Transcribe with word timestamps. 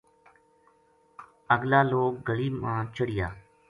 اگلا 1.53 1.81
لوک 1.89 2.13
گلی 2.27 2.47
ما 2.61 2.73
چڑھیا 2.95 3.27